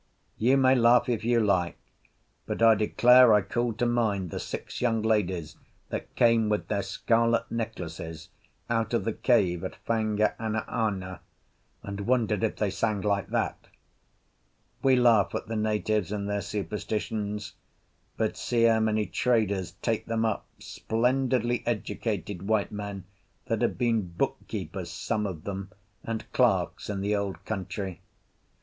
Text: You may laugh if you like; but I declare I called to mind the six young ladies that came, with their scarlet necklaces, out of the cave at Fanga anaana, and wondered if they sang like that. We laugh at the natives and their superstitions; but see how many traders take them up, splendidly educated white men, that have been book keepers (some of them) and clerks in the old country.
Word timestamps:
You 0.39 0.57
may 0.57 0.73
laugh 0.73 1.07
if 1.09 1.23
you 1.23 1.39
like; 1.39 1.77
but 2.47 2.59
I 2.59 2.73
declare 2.73 3.35
I 3.35 3.41
called 3.43 3.77
to 3.77 3.85
mind 3.85 4.31
the 4.31 4.39
six 4.39 4.81
young 4.81 5.03
ladies 5.03 5.57
that 5.89 6.15
came, 6.15 6.49
with 6.49 6.69
their 6.69 6.81
scarlet 6.81 7.51
necklaces, 7.51 8.29
out 8.67 8.95
of 8.95 9.03
the 9.05 9.13
cave 9.13 9.63
at 9.63 9.75
Fanga 9.85 10.33
anaana, 10.39 11.19
and 11.83 11.99
wondered 12.07 12.43
if 12.43 12.55
they 12.55 12.71
sang 12.71 13.01
like 13.01 13.27
that. 13.27 13.67
We 14.81 14.95
laugh 14.95 15.35
at 15.35 15.45
the 15.45 15.55
natives 15.55 16.11
and 16.11 16.27
their 16.27 16.41
superstitions; 16.41 17.53
but 18.17 18.35
see 18.35 18.63
how 18.63 18.79
many 18.79 19.05
traders 19.05 19.73
take 19.83 20.07
them 20.07 20.25
up, 20.25 20.47
splendidly 20.57 21.61
educated 21.67 22.47
white 22.47 22.71
men, 22.71 23.03
that 23.45 23.61
have 23.61 23.77
been 23.77 24.07
book 24.07 24.37
keepers 24.47 24.89
(some 24.89 25.27
of 25.27 25.43
them) 25.43 25.69
and 26.03 26.25
clerks 26.33 26.89
in 26.89 27.01
the 27.01 27.15
old 27.15 27.45
country. 27.45 28.01